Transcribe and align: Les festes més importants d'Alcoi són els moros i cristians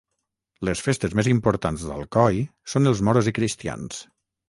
Les 0.69 0.81
festes 0.85 1.13
més 1.19 1.29
importants 1.33 1.85
d'Alcoi 1.91 2.43
són 2.75 2.93
els 2.93 3.07
moros 3.11 3.33
i 3.35 3.39
cristians 3.41 4.05